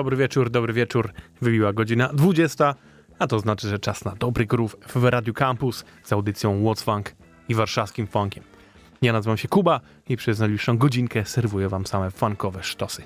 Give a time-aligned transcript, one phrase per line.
[0.00, 1.12] Dobry wieczór, dobry wieczór.
[1.42, 2.74] Wybiła godzina 20,
[3.18, 7.14] a to znaczy, że czas na dobry groove w Radio Campus z audycją What's Funk
[7.48, 8.44] i warszawskim funkiem.
[9.02, 13.02] Ja nazywam się Kuba i przez najbliższą godzinkę serwuję wam same funkowe sztosy.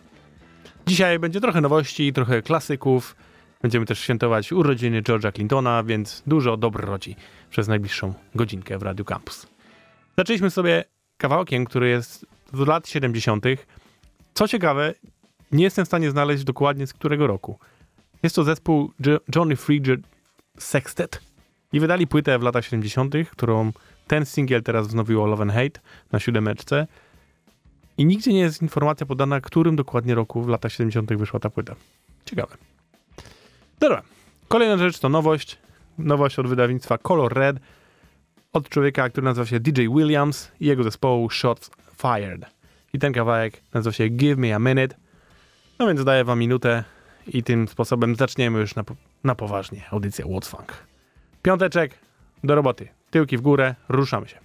[0.87, 3.16] Dzisiaj będzie trochę nowości, trochę klasyków.
[3.62, 7.16] Będziemy też świętować urodziny George'a Clintona, więc dużo dobroci
[7.50, 9.47] przez najbliższą godzinkę w Radio Campus.
[10.19, 10.84] Zaczęliśmy sobie
[11.16, 13.44] kawałkiem, który jest z lat 70.
[14.34, 14.94] Co ciekawe,
[15.55, 17.59] nie jestem w stanie znaleźć dokładnie z którego roku.
[18.23, 18.93] Jest to zespół
[19.35, 20.01] Johnny Frigid
[20.59, 21.21] Sextet
[21.73, 23.73] i wydali płytę w latach 70., którą
[24.07, 25.81] ten singiel teraz wznowiło Love and Hate
[26.13, 26.87] na siódemeczce.
[27.99, 31.15] I nigdzie nie jest informacja podana, którym dokładnie roku w latach 70.
[31.15, 31.75] wyszła ta płyta.
[32.25, 32.57] Ciekawe.
[33.81, 34.03] Dobra.
[34.49, 35.59] Kolejna rzecz to nowość.
[35.99, 37.57] Nowość od wydawnictwa Color Red.
[38.53, 42.47] Od człowieka, który nazywa się DJ Williams i jego zespołu Shots Fired.
[42.93, 45.04] I ten kawałek nazywa się Give Me a Minute.
[45.79, 46.85] No więc daję wam minutę
[47.27, 48.85] i tym sposobem zaczniemy już na,
[49.25, 50.87] na poważnie audycję What's Funk.
[51.43, 51.99] Piąteczek,
[52.45, 52.89] do roboty.
[53.11, 54.44] Tyłki w górę, ruszamy się.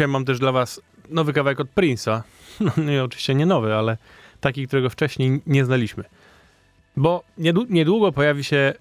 [0.00, 0.80] Dzisiaj mam też dla was
[1.10, 2.22] nowy kawałek od Prince'a.
[2.60, 3.96] No nie, oczywiście nie nowy, ale
[4.40, 6.04] taki, którego wcześniej nie znaliśmy.
[6.96, 7.24] Bo
[7.70, 8.74] niedługo pojawi się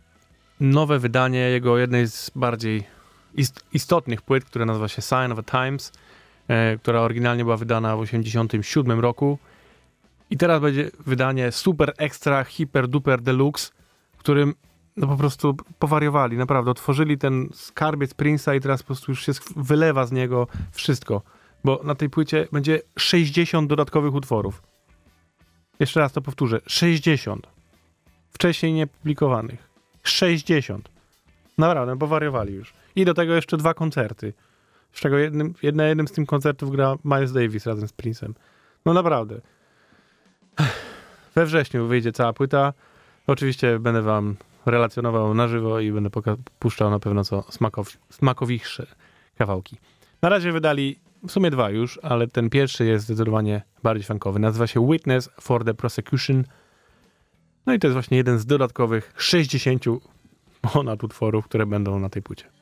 [0.60, 2.84] nowe wydanie jego jednej z bardziej
[3.74, 5.92] istotnych płyt, która nazywa się Sign of the Times,
[6.48, 9.40] e, która oryginalnie była wydana w 1987 roku.
[10.30, 13.72] I teraz będzie wydanie super extra, hiper duper deluxe,
[14.18, 14.54] w którym
[15.00, 16.72] no po prostu powariowali, naprawdę.
[16.72, 21.22] Otworzyli ten skarbiec Prince'a i teraz po prostu już się wylewa z niego wszystko.
[21.64, 24.64] Bo na tej płycie będzie 60 dodatkowych utworów.
[25.80, 26.62] Jeszcze raz to powtórzę.
[26.68, 27.48] 60.
[28.32, 29.70] Wcześniej niepublikowanych.
[30.04, 30.90] 60.
[31.58, 32.74] Naprawdę, powariowali już.
[32.96, 34.34] I do tego jeszcze dwa koncerty.
[34.92, 38.34] Z czego jednym, jednym z tych koncertów gra Miles Davis razem z Prince'em.
[38.86, 39.42] No naprawdę.
[41.36, 42.74] We wrześniu wyjdzie cała płyta.
[43.28, 46.10] Oczywiście będę wam relacjonował na żywo i będę
[46.60, 48.88] puszczał na pewno co smakow smakowichsze
[49.38, 49.78] kawałki.
[50.22, 54.40] Na razie wydali w sumie dwa już, ale ten pierwszy jest zdecydowanie bardziej funkowy.
[54.40, 56.44] Nazywa się Witness for the Prosecution.
[57.66, 59.84] No i to jest właśnie jeden z dodatkowych 60
[60.62, 62.59] ponad utworów, które będą na tej płycie.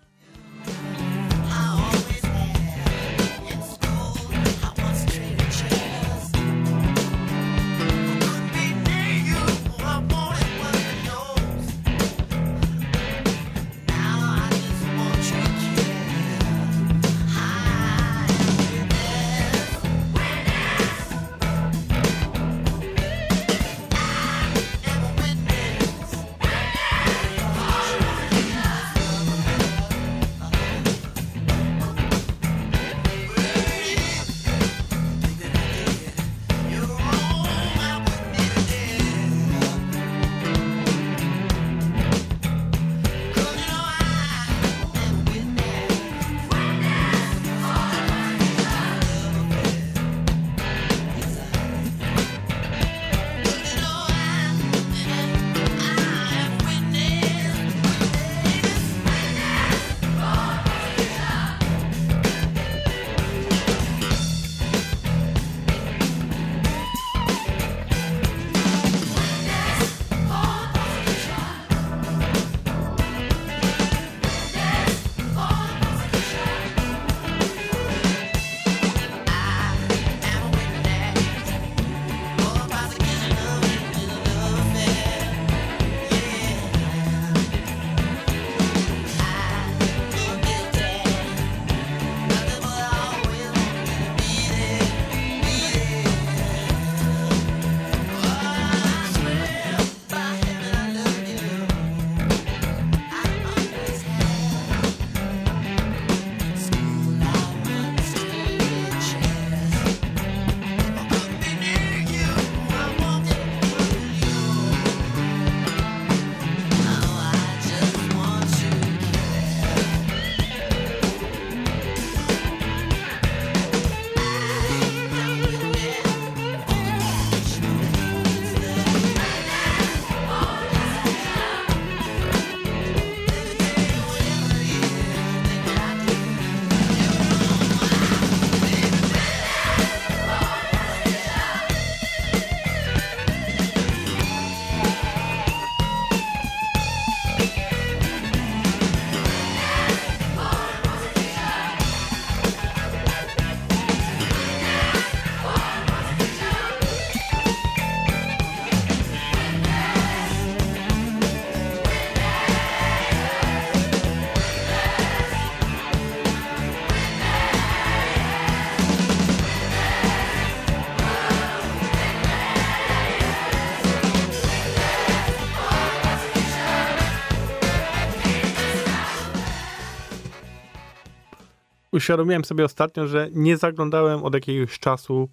[181.97, 185.29] Uświadomiłem sobie ostatnio, że nie zaglądałem od jakiegoś czasu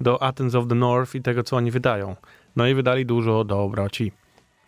[0.00, 2.16] do Athens of the North i tego, co oni wydają.
[2.56, 4.12] No i wydali dużo dobroci.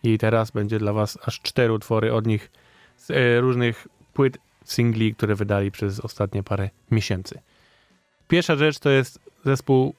[0.02, 2.50] I teraz będzie dla was aż cztery utwory od nich
[2.96, 7.40] z e, różnych płyt singli, które wydali przez ostatnie parę miesięcy.
[8.28, 9.94] Pierwsza rzecz to jest zespół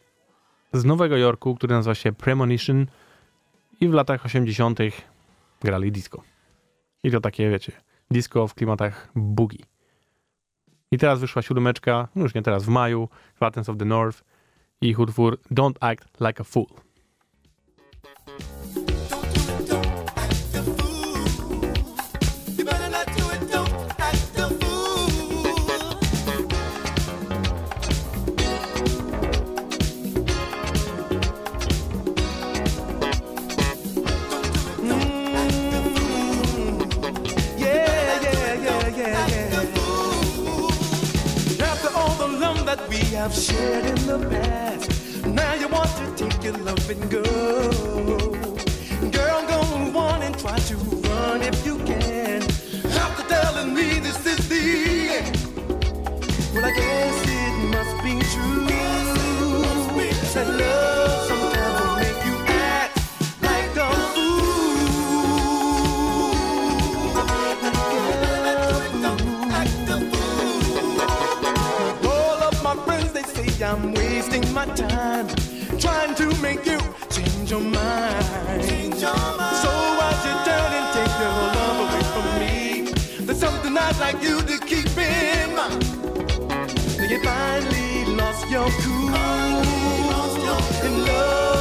[0.73, 2.85] z Nowego Jorku, który nazywa się Premonition
[3.81, 4.79] i w latach 80.
[5.61, 6.23] grali disco.
[7.03, 7.71] I to takie, wiecie,
[8.11, 9.63] disco w klimatach boogie.
[10.91, 13.09] I teraz wyszła siódemeczka, no już nie teraz, w maju,
[13.41, 14.23] Latens of the North
[14.81, 16.88] i ich utwór Don't Act Like a Fool.
[43.29, 45.23] I've shared in the past.
[45.23, 47.21] Now you want to take your love and go.
[49.11, 52.41] Girl, go on and try to run if you can.
[53.03, 54.65] After telling me this is the
[55.19, 55.37] end,
[56.55, 58.65] well, I guess it must be true.
[60.33, 60.98] That love
[73.61, 75.27] I'm wasting my time
[75.77, 76.79] trying to make you
[77.11, 78.95] change your mind.
[78.95, 79.09] So
[79.97, 83.25] why'd you turn and take your love away from me?
[83.25, 85.83] There's something I'd like you to keep in mind.
[87.11, 89.09] You finally lost your cool.
[90.81, 91.58] And love this time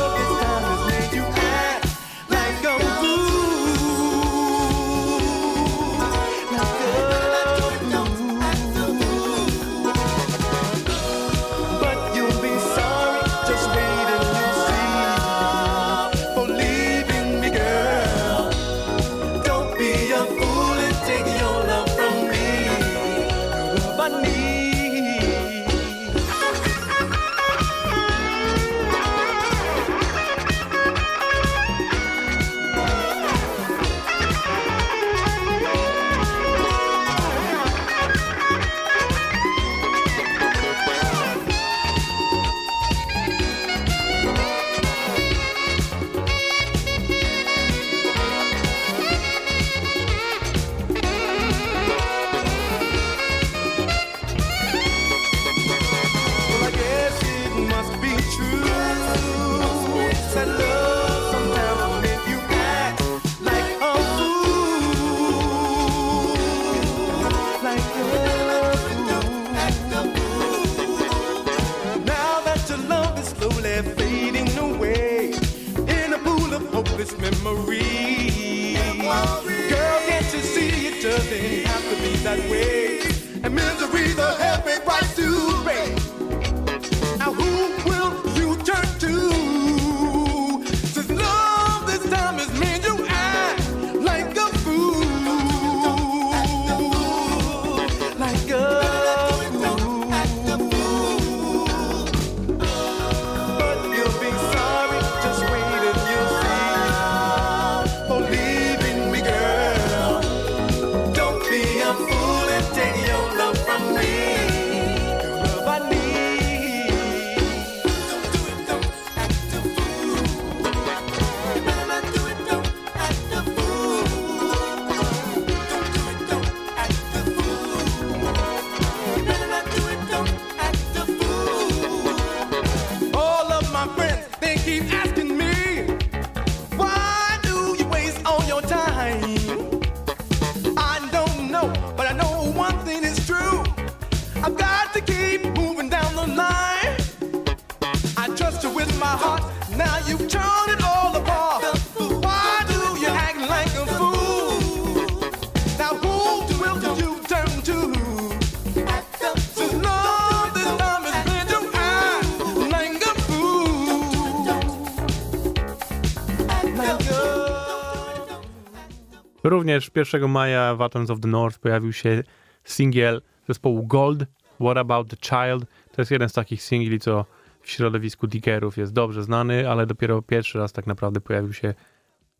[169.69, 172.23] Również 1 maja w Atoms of the North pojawił się
[172.65, 174.25] singiel zespołu Gold,
[174.61, 175.71] What About the Child.
[175.93, 177.25] To jest jeden z takich singli, co
[177.63, 181.75] w środowisku diggerów jest dobrze znany, ale dopiero pierwszy raz tak naprawdę pojawił się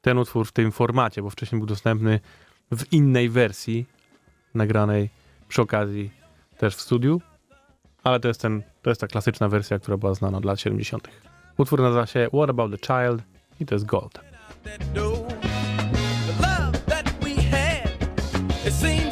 [0.01, 2.21] ten utwór w tym formacie, bo wcześniej był dostępny
[2.73, 3.87] w innej wersji,
[4.55, 5.11] nagranej
[5.49, 6.11] przy okazji
[6.59, 7.21] też w studiu,
[8.05, 11.09] ale to jest, ten, to jest ta klasyczna wersja, która była znana od lat 70.
[11.59, 13.23] Utwór nazywa się What About the Child
[13.61, 14.21] i to jest Gold.
[18.69, 19.08] It seems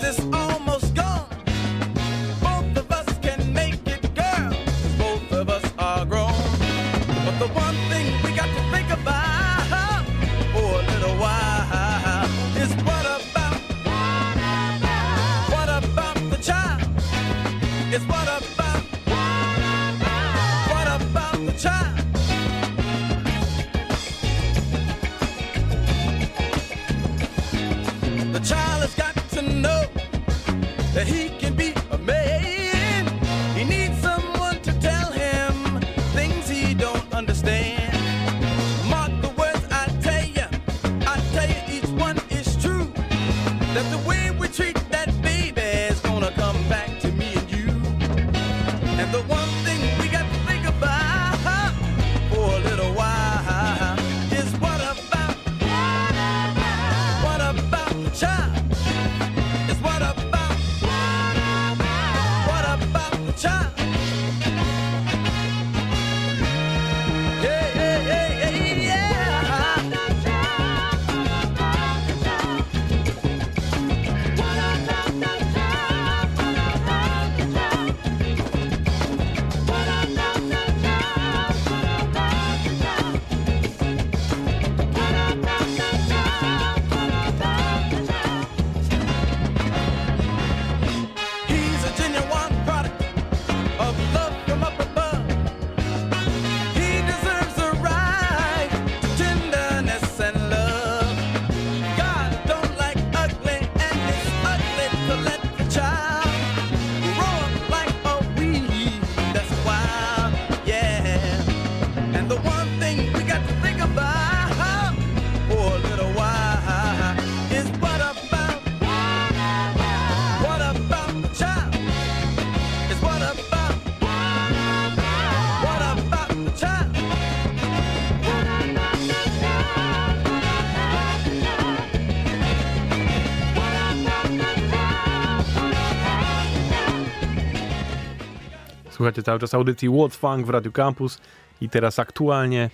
[139.06, 141.18] Słuchajcie cały czas audycji What Funk w Radio Campus
[141.60, 142.70] i teraz aktualnie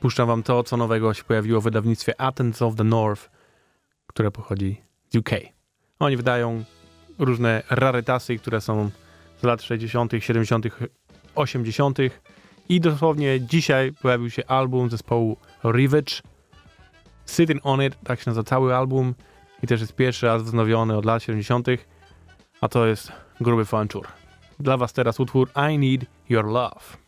[0.00, 3.30] puszczam wam to, co nowego się pojawiło w wydawnictwie Athens of the North,
[4.06, 5.30] które pochodzi z UK.
[5.98, 6.64] Oni wydają
[7.18, 8.90] różne rarytasy, które są
[9.40, 10.66] z lat 60., 70.,
[11.34, 11.98] 80.
[12.68, 16.14] I dosłownie dzisiaj pojawił się album zespołu Rivage.
[17.26, 19.14] Sitting on it, tak się nazywa cały album.
[19.62, 21.66] I też jest pierwszy raz wznowiony od lat 70.
[22.60, 24.19] A to jest gruby fanczur.
[24.60, 26.99] Dla Was teraz utwór I Need Your Love.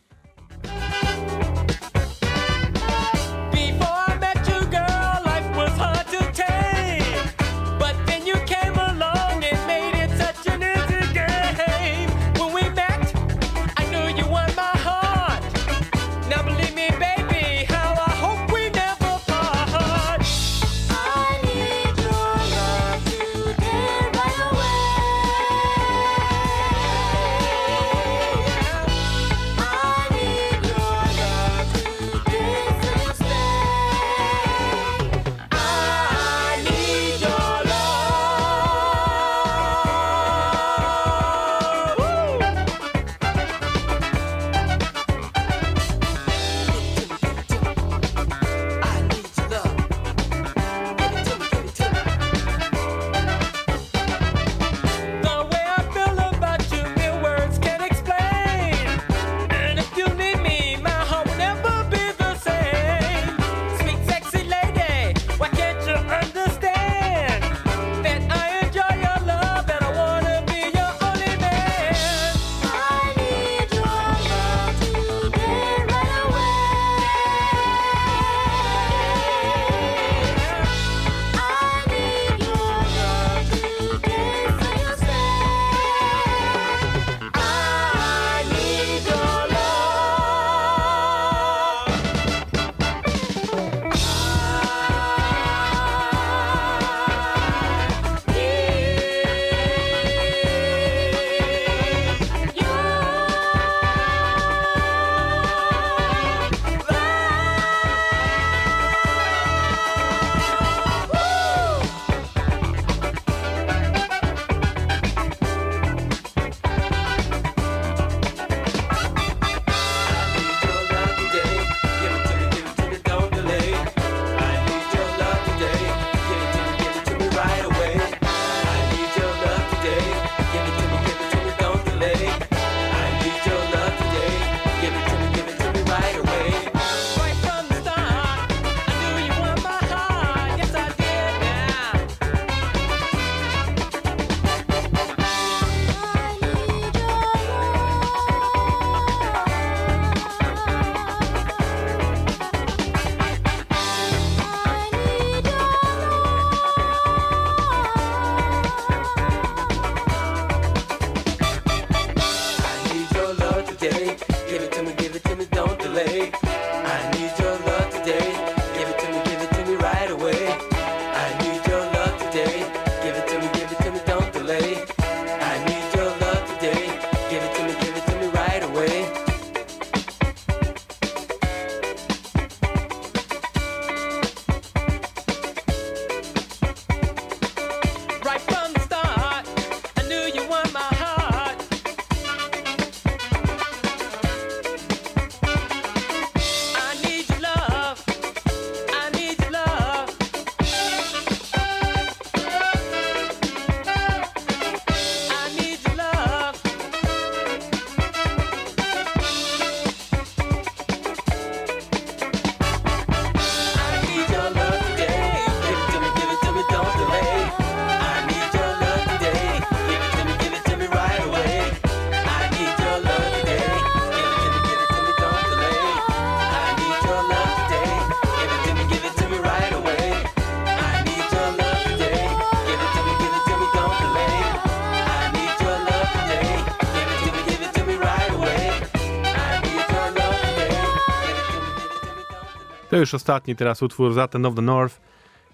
[243.03, 245.01] już ostatni teraz utwór Zaten of the North,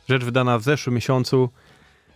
[0.10, 1.50] rzecz wydana w zeszłym miesiącu.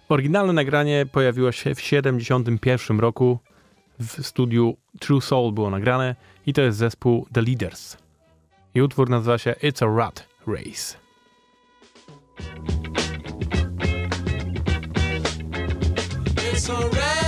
[0.10, 3.40] Oryginalne nagranie pojawiło się w 1971 roku
[4.00, 6.16] w studiu True Soul było nagrane
[6.46, 7.98] i to jest zespół The Leaders.
[8.76, 10.98] I utwór nazywa się It's a Rat Race.
[16.54, 17.23] It's a rat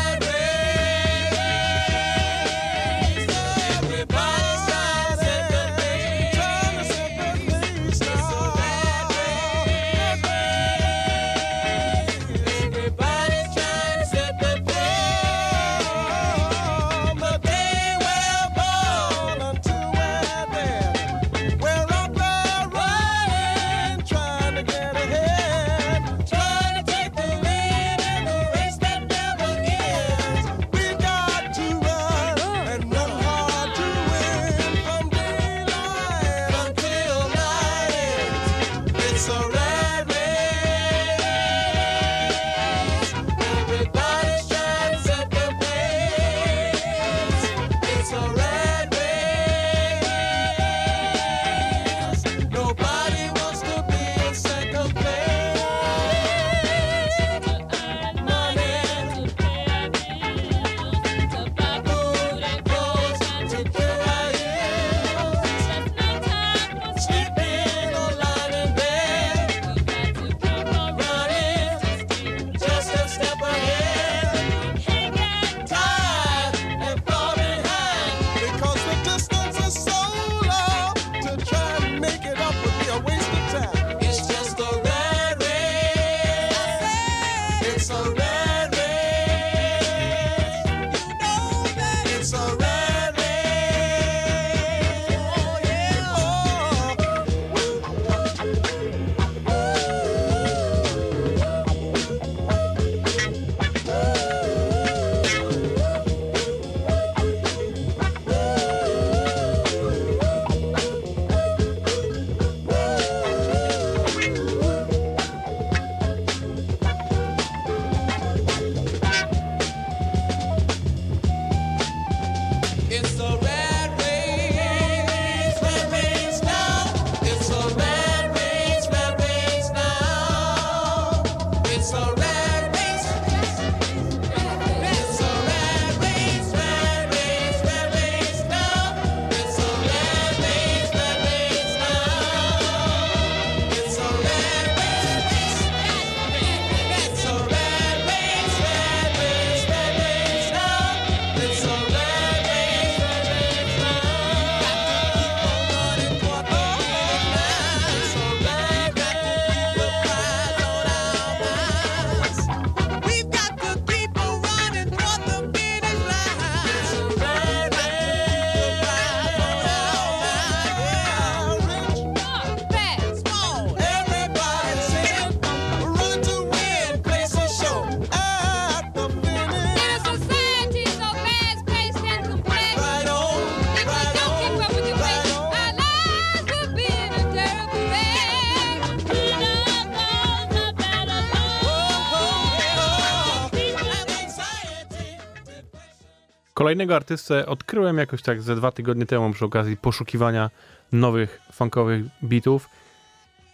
[196.66, 200.50] Kolejnego artystę odkryłem jakoś tak ze dwa tygodnie temu przy okazji poszukiwania
[200.92, 202.70] nowych funkowych beatów.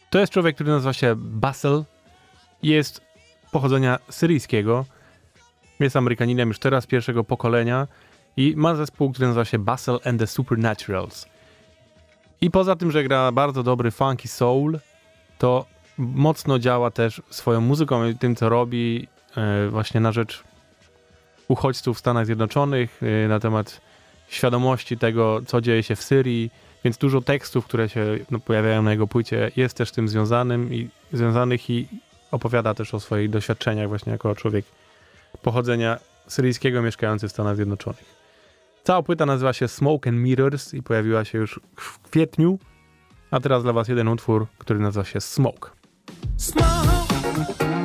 [0.10, 1.84] To jest człowiek, który nazywa się Bassel.
[2.64, 3.02] Jest
[3.52, 4.86] pochodzenia syryjskiego.
[5.80, 7.88] Jest Amerykaninem już teraz pierwszego pokolenia
[8.38, 11.26] i ma zespół, który nazywa się Bassel and the Supernaturals.
[12.42, 14.80] I poza tym, że gra bardzo dobry funky soul,
[15.38, 15.66] to
[15.98, 20.44] mocno działa też swoją muzyką i tym, co robi e, właśnie na rzecz
[21.52, 23.82] uchodźców w Stanach Zjednoczonych, e, na temat
[24.28, 26.52] świadomości tego, co dzieje się w Syrii,
[26.84, 30.90] więc dużo tekstów, które się no, pojawiają na jego płycie, jest też tym związanym i
[31.14, 31.88] związanych i
[32.32, 34.66] opowiada też o swoich doświadczeniach właśnie jako człowiek
[35.42, 38.22] pochodzenia syryjskiego mieszkający w Stanach Zjednoczonych.
[38.84, 42.60] Cała płyta nazywa się Smoke and Mirrors i pojawiła się już w kwietniu,
[43.32, 45.70] a teraz dla was jeden utwór, który nazywa się Smoke.
[46.38, 47.81] Smoke.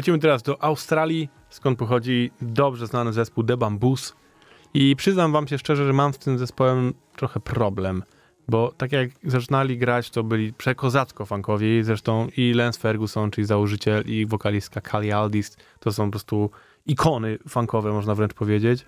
[0.00, 4.16] Lecimy teraz do Australii, skąd pochodzi dobrze znany zespół The Bamboos.
[4.74, 8.02] I przyznam wam się szczerze, że mam z tym zespołem trochę problem,
[8.48, 14.04] bo tak jak zaczynali grać, to byli przekozacko funkowi, zresztą i Lance Ferguson, czyli założyciel
[14.06, 16.50] i wokalistka Kali Aldis, to są po prostu
[16.86, 18.84] ikony funkowe, można wręcz powiedzieć.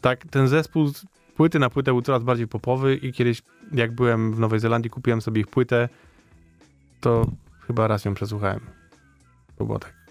[0.00, 4.34] Tak, ten zespół z płyty na płytę był coraz bardziej popowy i kiedyś, jak byłem
[4.34, 5.88] w Nowej Zelandii, kupiłem sobie ich płytę,
[7.00, 7.26] to
[7.66, 8.60] chyba raz ją przesłuchałem.
[9.58, 10.01] Bo była tak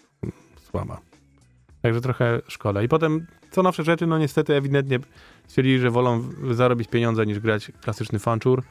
[1.82, 2.82] Także trochę szkoda.
[2.82, 5.00] I potem co nowsze rzeczy, no niestety ewidentnie
[5.48, 8.64] stwierdzili, że wolą zarobić pieniądze niż grać klasyczny fanczur.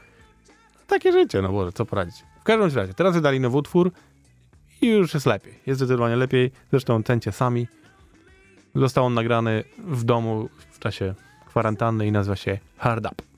[0.87, 2.25] Takie życie, no Boże, co poradzić.
[2.41, 3.93] W każdym razie, teraz wydali nowy utwór
[4.83, 5.55] i już jest lepiej.
[5.67, 6.51] Jest zdecydowanie lepiej.
[6.71, 7.67] Zresztą tencie sami.
[8.75, 11.15] Został on nagrany w domu w czasie
[11.47, 13.30] kwarantanny i nazywa się Hard Up.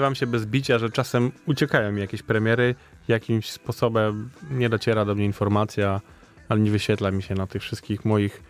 [0.00, 2.74] Wam się bez bicia, że czasem uciekają mi jakieś premiery,
[3.08, 6.00] jakimś sposobem nie dociera do mnie informacja,
[6.48, 8.42] ale nie wyświetla mi się na tych wszystkich moich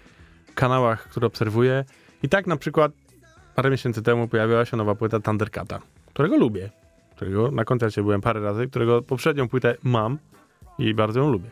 [0.54, 1.84] kanałach, które obserwuję.
[2.22, 2.92] I tak na przykład
[3.54, 6.70] parę miesięcy temu pojawiła się nowa płyta Thundercata, którego lubię,
[7.16, 10.18] którego na koncercie byłem parę razy, którego poprzednią płytę mam
[10.78, 11.50] i bardzo ją lubię.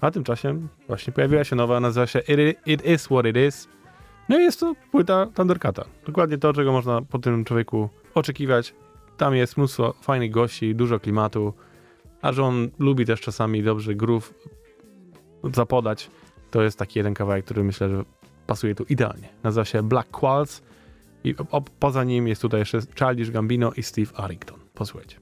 [0.00, 2.20] A tymczasem właśnie pojawiła się nowa, nazywa się
[2.66, 3.68] It Is What It Is.
[4.28, 5.84] No i jest to płyta Thundercata.
[6.06, 8.74] Dokładnie to, czego można po tym człowieku oczekiwać.
[9.16, 11.54] Tam jest mnóstwo fajnych gości, dużo klimatu,
[12.22, 14.34] a że on lubi też czasami dobrze groove
[15.54, 16.10] zapodać,
[16.50, 18.04] to jest taki jeden kawałek, który myślę, że
[18.46, 19.28] pasuje tu idealnie.
[19.42, 20.62] Nazywa się Black Qualls
[21.24, 21.34] i
[21.78, 24.58] poza nim jest tutaj jeszcze Childish Gambino i Steve Arrington.
[24.74, 25.16] Posłuchajcie.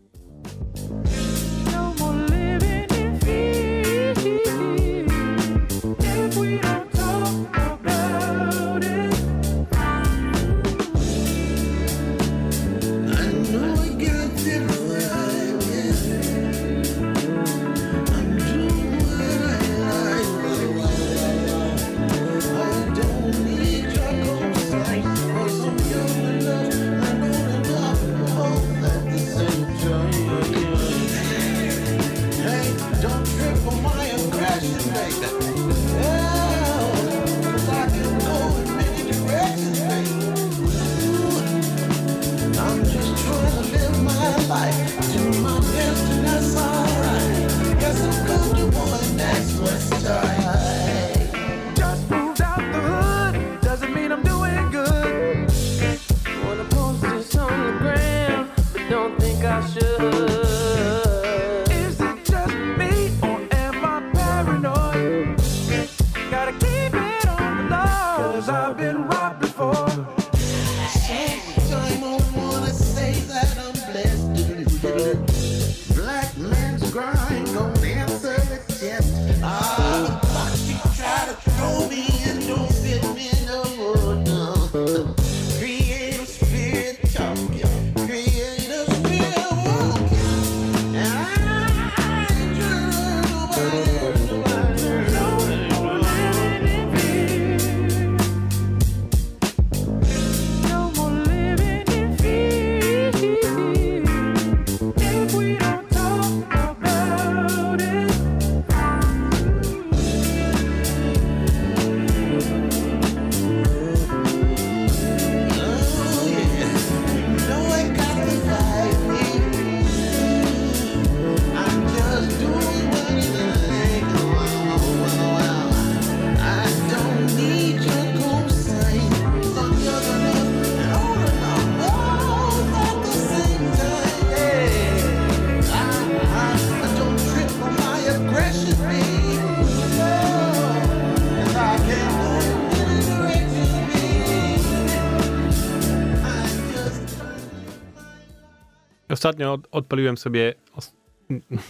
[149.21, 150.93] Ostatnio odpaliłem sobie os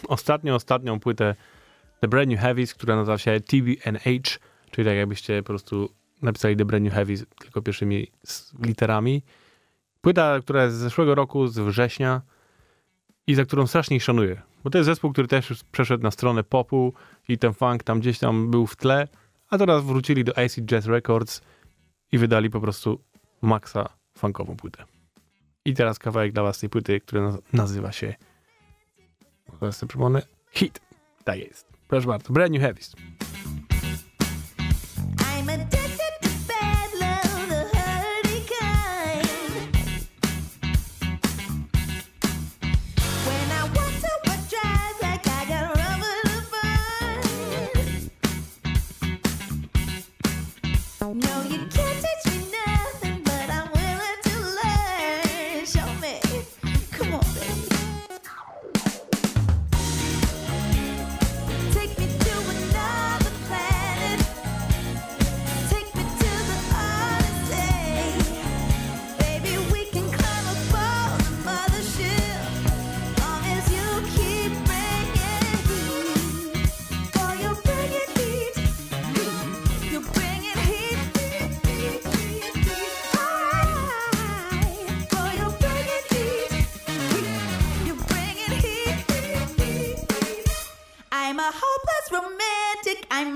[0.09, 1.34] ostatnią, ostatnią płytę
[2.01, 4.38] The Brand New Heavies, która nazywa się TBNH,
[4.70, 5.90] czyli tak jakbyście po prostu
[6.22, 8.07] napisali The Brand New Heavies tylko pierwszymi
[8.62, 9.22] literami.
[10.01, 12.22] Płyta, która jest z zeszłego roku, z września
[13.26, 14.42] i za którą strasznie ich szanuję.
[14.64, 16.94] Bo to jest zespół, który też przeszedł na stronę popu
[17.28, 19.09] i ten funk tam gdzieś tam był w tle,
[19.48, 21.40] a teraz wrócili do AC Jazz Records
[22.12, 23.01] i wydali po prostu
[23.42, 23.88] maksa
[24.18, 24.89] funkową płytę.
[25.64, 27.20] I teraz kawałek dla was tej płyty, który
[27.52, 28.14] nazywa się
[29.61, 30.80] teraz sobie przypomnę, hit.
[31.24, 31.66] Tak jest.
[31.88, 32.92] Proszę bardzo, Brand New Heavies.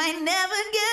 [0.05, 0.84] might never get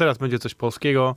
[0.00, 1.16] teraz będzie coś polskiego.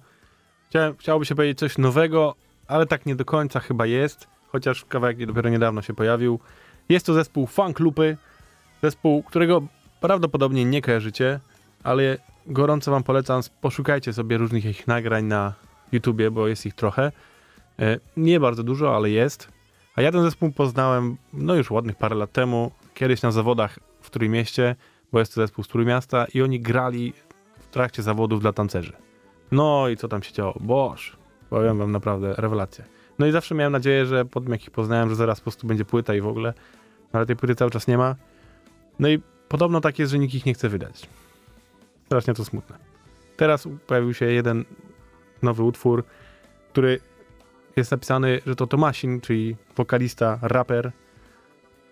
[0.99, 2.35] Chciałoby się powiedzieć coś nowego,
[2.67, 6.39] ale tak nie do końca chyba jest, chociaż kawałek dopiero niedawno się pojawił.
[6.89, 8.17] Jest to zespół Funk Lupy,
[8.81, 9.61] zespół, którego
[10.01, 11.39] prawdopodobnie nie kojarzycie,
[11.83, 12.17] ale
[12.47, 15.53] gorąco wam polecam, poszukajcie sobie różnych ich nagrań na
[15.91, 17.11] YouTubie, bo jest ich trochę.
[17.79, 19.47] E, Nie bardzo dużo, ale jest.
[19.95, 24.09] A ja ten zespół poznałem, no już ładnych parę lat temu, kiedyś na zawodach w
[24.09, 24.75] Trójmieście,
[25.11, 27.13] bo jest to zespół z Trójmiasta i oni grali
[27.73, 28.93] trakcie zawodów dla tancerzy.
[29.51, 30.53] No i co tam się działo?
[30.59, 31.17] Boż,
[31.49, 32.85] powiem wam naprawdę, rewelacja.
[33.19, 35.67] No i zawsze miałem nadzieję, że po tym jak ich poznałem, że zaraz po prostu
[35.67, 36.53] będzie płyta i w ogóle,
[37.13, 38.15] no ale tej płyty cały czas nie ma.
[38.99, 39.19] No i
[39.49, 41.09] podobno tak jest, że nikt ich nie chce wydać.
[42.05, 42.77] Strasznie to smutne.
[43.37, 44.65] Teraz pojawił się jeden
[45.41, 46.03] nowy utwór,
[46.71, 46.99] który
[47.75, 50.91] jest napisany, że to Tomasin, czyli wokalista, raper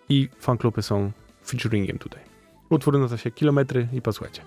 [0.08, 1.12] i fanklupy są
[1.46, 2.22] featuringiem tutaj.
[2.70, 4.42] Utwór nazywa się Kilometry i posłuchajcie.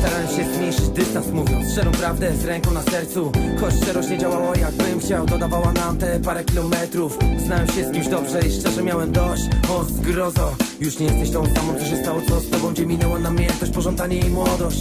[0.00, 3.32] Starałem się zmniejszyć dystans mówiąc szczerą prawdę z ręką na sercu.
[3.60, 7.18] Choć szczerość nie działała jakbym chciał Dodawała nam te parę kilometrów.
[7.46, 9.42] Znałem się z kimś dobrze i szczerze miałem dość.
[9.70, 13.18] O zgrozo Już nie jesteś tą samą co się stało co z tobą Gdzie minęła
[13.18, 14.78] namiętność, pożądanie i młodość.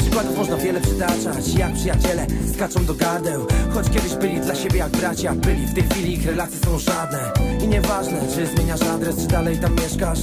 [0.00, 3.46] Przykładów można wiele przytaczać Jak przyjaciele skaczą do gardeł.
[3.74, 7.32] Choć kiedyś byli dla siebie jak bracia Byli w tej chwili ich relacje są żadne.
[7.64, 10.20] I nieważne czy zmieniasz adres czy dalej tam mieszkasz.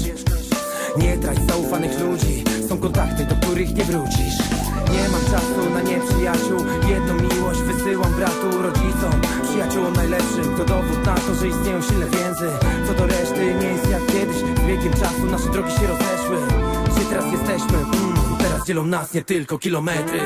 [0.98, 4.38] Nie trać zaufanych ludzi Są kontakty, do których nie wrócisz.
[4.92, 6.58] Nie mam czasu na nieprzyjaciół.
[6.90, 10.56] Jedną miłość wysyłam bratu, rodzicom Przyjaciółom najlepszym.
[10.58, 12.50] To dowód na to, że istnieją silne więzy.
[12.88, 14.38] Co do reszty nie jest jak kiedyś.
[14.38, 16.38] Z biegiem czasu nasze drogi się rozeszły.
[16.86, 17.78] Gdzie teraz jesteśmy?
[17.78, 20.20] Mm, teraz dzielą nas nie tylko kilometry.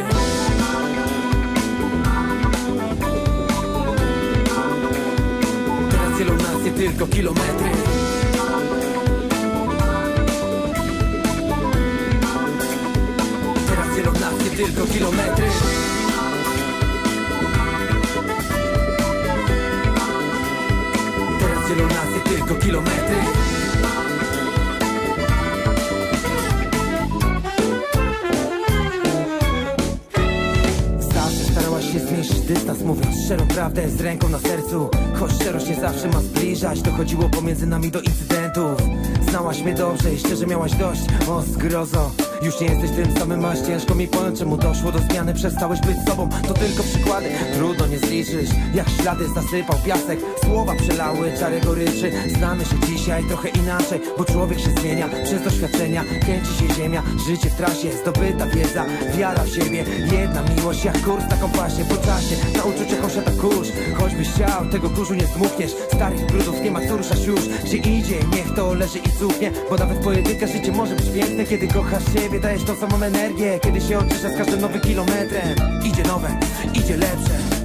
[5.91, 7.86] Teraz dzielą nas nie tylko kilometry
[14.57, 15.45] tylko kilometry.
[21.39, 23.15] Teraz dzielą nas nie tylko kilometry.
[31.93, 34.89] Się zmniejszyć dystans Mówiąc szczerą prawdę z ręką na sercu.
[35.19, 38.81] Choć szczerość nie zawsze ma zbliżać Dochodziło pomiędzy nami do incydentów.
[39.29, 41.01] Znałaś mnie dobrze i szczerze miałaś dość.
[41.29, 42.11] O zgrozo
[42.41, 45.97] już nie jesteś tym samym, masz ciężko mi pojąć Czemu doszło do zmiany, przestałeś być
[46.07, 50.19] sobą To tylko przykłady, trudno nie zliczyć Jak ślady zasypał piasek.
[50.45, 52.11] Słowa przelały czarę goryczy.
[52.38, 56.03] Znamy się dzisiaj trochę inaczej Bo człowiek się zmienia przez doświadczenia.
[56.03, 58.85] Kręci się ziemia, życie w trasie Zdobyta wiedza,
[59.17, 59.85] wiara w siebie.
[60.11, 61.85] Jedna miłość jak kurs na kompasie.
[61.89, 63.67] Po czasie na uczuciach osiada kurz.
[63.97, 67.47] Choćbyś chciał, tego kurzu nie zmuchniesz Starych brudów nie ma co ruszać już.
[67.65, 71.67] Gdzie idzie, niech to leży i cuchnie Bo nawet pojedynka życie może być piękne Kiedy
[71.67, 73.59] kochasz siebie, dajesz tą samą energię.
[73.63, 75.55] Kiedy się oczyszcza z każdym nowym kilometrem
[75.86, 76.39] Idzie nowe,
[76.73, 77.56] idzie lepsze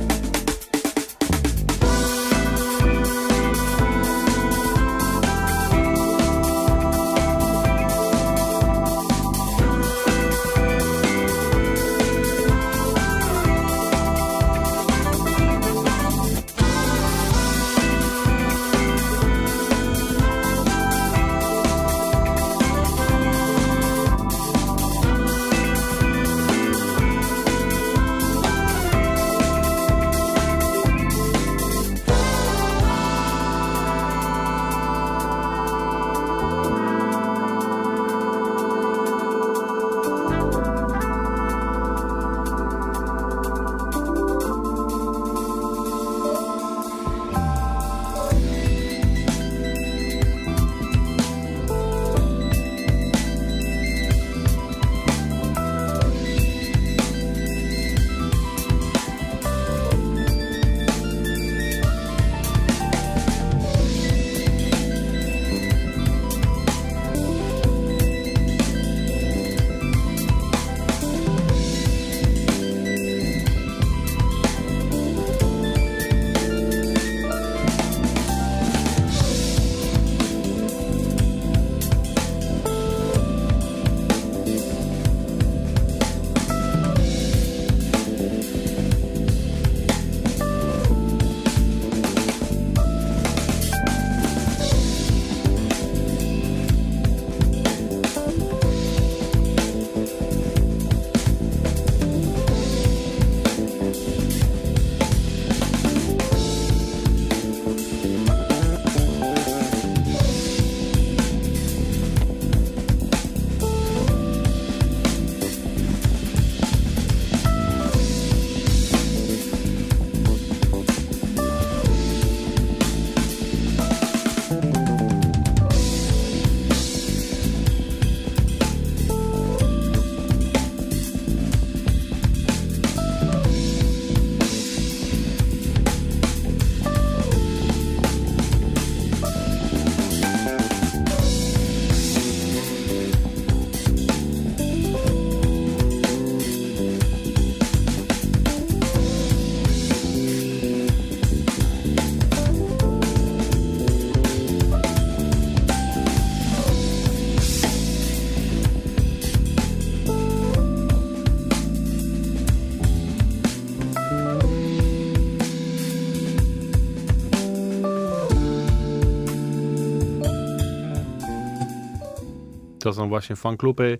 [172.94, 173.98] Są właśnie fanklupy.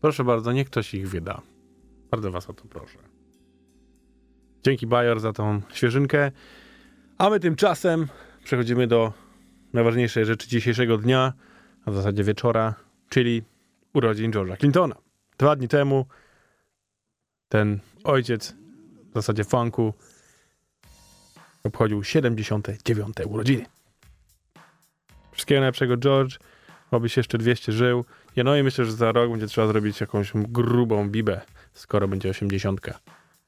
[0.00, 1.42] Proszę bardzo, niech ktoś ich wyda.
[2.10, 2.98] Bardzo was o to proszę.
[4.62, 6.32] Dzięki Bajor za tą świeżynkę.
[7.18, 8.06] A my tymczasem
[8.44, 9.12] przechodzimy do
[9.72, 11.32] najważniejszej rzeczy dzisiejszego dnia,
[11.84, 12.74] a w zasadzie wieczora,
[13.08, 13.42] czyli
[13.94, 14.94] urodzin George'a Clintona.
[15.38, 16.06] Dwa dni temu
[17.48, 18.54] ten ojciec
[19.10, 19.94] w zasadzie funku
[21.64, 23.16] obchodził 79.
[23.26, 23.66] urodziny.
[25.32, 26.38] Wszystkiego najlepszego George,
[26.92, 28.04] obyś jeszcze 200 żył.
[28.36, 31.40] Ja no i myślę, że za rok będzie trzeba zrobić jakąś grubą bibę,
[31.74, 32.80] skoro będzie 80.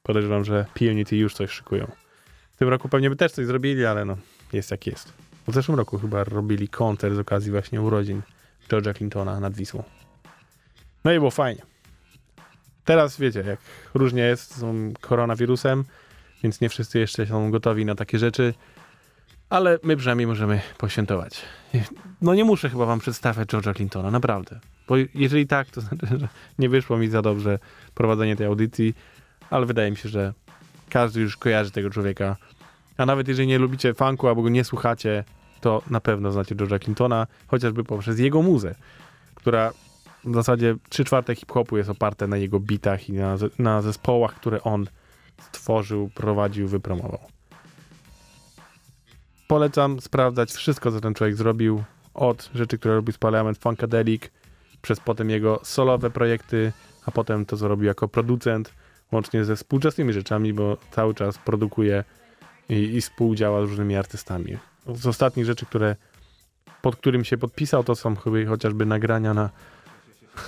[0.03, 1.91] Podejrzewam, że PNT już coś szykują.
[2.51, 4.17] W tym roku pewnie by też coś zrobili, ale no,
[4.53, 5.13] jest jak jest.
[5.47, 8.21] W zeszłym roku chyba robili koncert z okazji właśnie urodzin
[8.69, 9.83] George'a Clintona nad Wisłą.
[11.03, 11.61] No i było fajnie.
[12.85, 13.59] Teraz wiecie, jak
[13.93, 14.63] różnie jest z
[15.01, 15.83] koronawirusem,
[16.43, 18.53] więc nie wszyscy jeszcze są gotowi na takie rzeczy,
[19.49, 21.41] ale my przynajmniej możemy poświętować.
[22.21, 24.59] No nie muszę chyba wam przedstawiać George'a Clintona, naprawdę.
[24.87, 26.27] Bo jeżeli tak, to znaczy, że
[26.59, 27.59] nie wyszło mi za dobrze
[27.93, 28.93] prowadzenie tej audycji,
[29.49, 30.33] ale wydaje mi się, że
[30.89, 32.35] każdy już kojarzy tego człowieka.
[32.97, 35.23] A nawet jeżeli nie lubicie funku albo go nie słuchacie,
[35.61, 38.75] to na pewno znacie George'a Clintona, chociażby poprzez jego muzę,
[39.35, 39.71] która
[40.25, 44.63] w zasadzie 3 czwarte hip-hopu jest oparte na jego bitach i na, na zespołach, które
[44.63, 44.87] on
[45.37, 47.34] stworzył, prowadził, wypromował.
[49.47, 51.83] Polecam sprawdzać wszystko, co ten człowiek zrobił,
[52.13, 54.23] od rzeczy, które robił z Parliament Funkadelic,
[54.81, 56.71] przez potem jego solowe projekty,
[57.05, 58.73] a potem to, co robił jako producent,
[59.11, 62.03] łącznie ze współczesnymi rzeczami, bo cały czas produkuje
[62.69, 64.57] i, i współdziała z różnymi artystami.
[64.87, 65.95] Z ostatnich rzeczy, które
[66.81, 69.49] pod którym się podpisał, to są chyba chociażby nagrania na,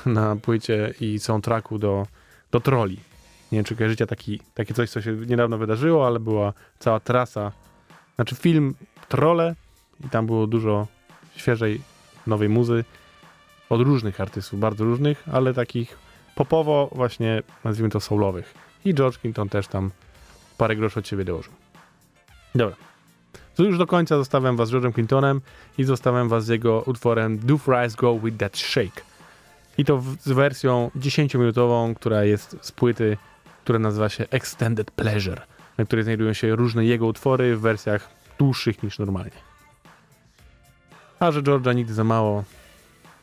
[0.06, 2.08] na płycie i soundtracku do,
[2.52, 3.00] do Troli.
[3.52, 7.52] Nie wiem, czy kojarzycie taki, takie coś, co się niedawno wydarzyło, ale była cała trasa,
[8.18, 8.76] znaczy film
[9.10, 9.56] Trole
[10.06, 10.88] i tam było dużo
[11.36, 11.82] świeżej,
[12.28, 12.84] nowej muzy
[13.70, 15.98] od różnych artystów, bardzo różnych, ale takich
[16.36, 18.54] popowo właśnie, nazwijmy to soulowych.
[18.86, 19.92] I George Clinton też tam
[20.58, 21.54] parę groszy od siebie dołożył.
[22.56, 22.76] Dobra.
[23.56, 25.42] To już do końca zostawiam was z George'em Clintonem
[25.78, 29.02] i zostawiam was z jego utworem Do Fries Go With That Shake.
[29.78, 33.18] I to w, z wersją 10-minutową, która jest z płyty,
[33.64, 35.42] która nazywa się Extended Pleasure,
[35.78, 38.10] na której znajdują się różne jego utwory w wersjach
[38.40, 39.32] dłuższych niż normalnie.
[41.20, 42.44] A że George'a nigdy za mało,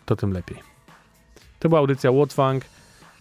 [0.07, 0.59] to tym lepiej.
[1.59, 2.65] To była audycja What Funk.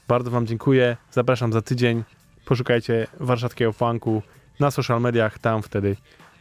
[0.08, 0.98] Bardzo wam dziękuję.
[1.12, 2.04] Zapraszam za tydzień.
[2.46, 4.22] Poszukajcie warszawskiego funku
[4.60, 5.40] na social mediach.
[5.40, 5.96] Tam wtedy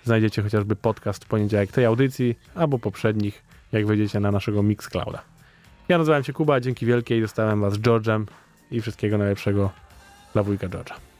[0.05, 5.23] znajdziecie chociażby podcast w poniedziałek tej audycji albo poprzednich, jak wejdziecie na naszego Mixclouda.
[5.89, 8.25] Ja nazywam się Kuba, dzięki wielkiej dostałem was z George'em
[8.71, 9.71] i wszystkiego najlepszego
[10.33, 11.12] dla wujka George'a.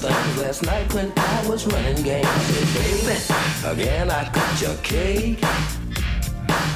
[0.00, 2.24] Things last night when I was running game.
[2.24, 5.38] I said, baby, again I cut your cake.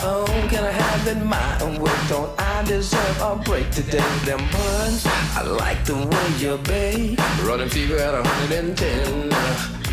[0.07, 1.93] Oh, can I have it my way?
[2.09, 4.05] Don't I deserve a break today?
[4.25, 7.18] Them buns, I like the way you bake.
[7.47, 9.84] Running fever at 110.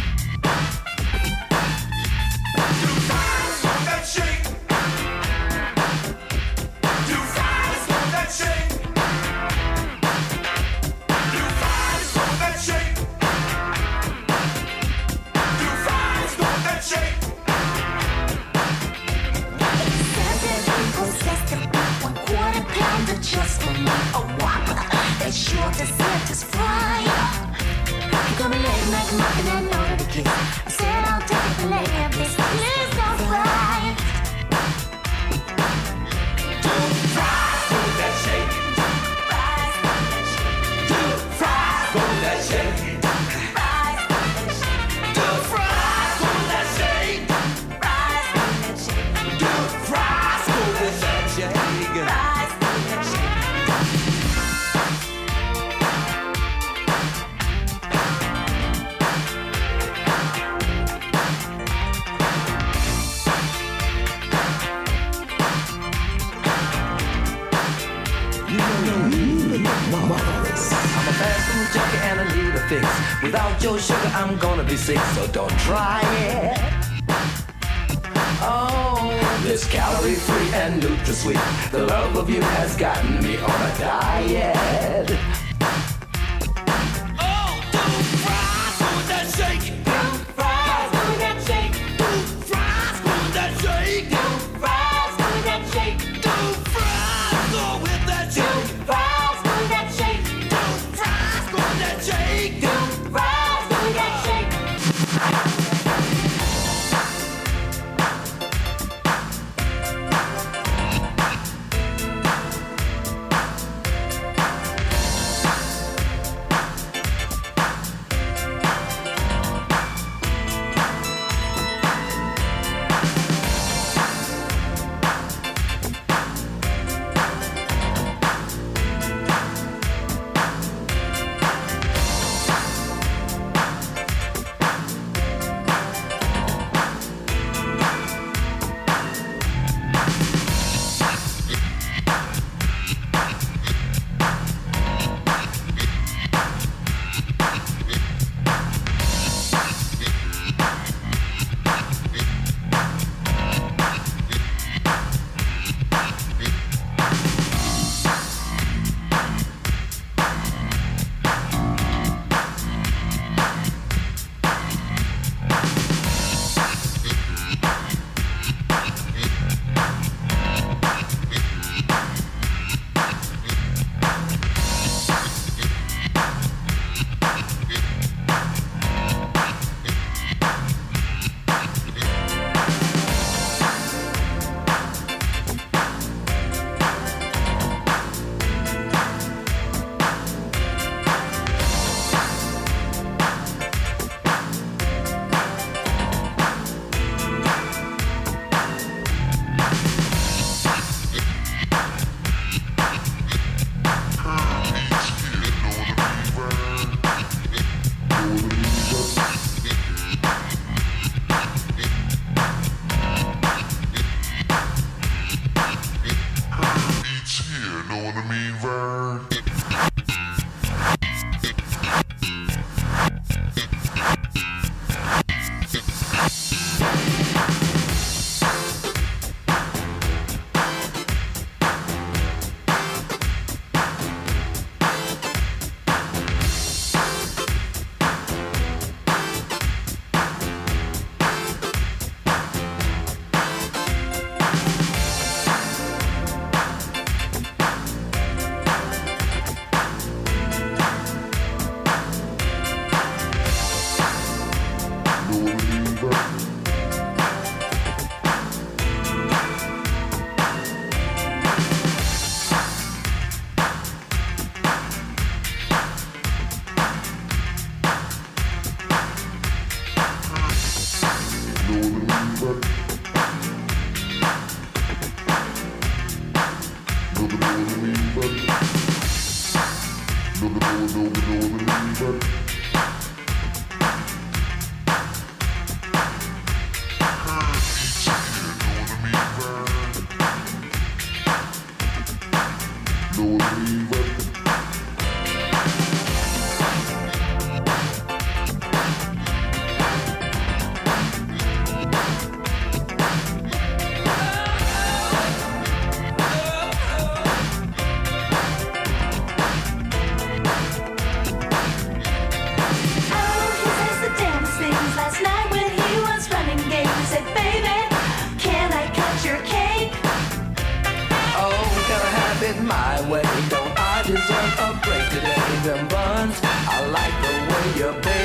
[325.63, 326.39] Them buns.
[326.43, 328.20] I like the way you bake.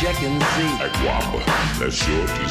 [0.00, 0.70] check and see.
[0.80, 2.49] I guap, that's your to